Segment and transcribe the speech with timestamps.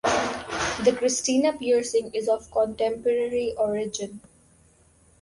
[0.83, 4.21] The Christina piercing is of contemporary origin.